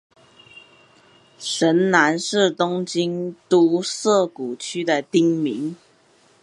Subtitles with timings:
[1.37, 5.75] 神南是东京都涩谷区的町名。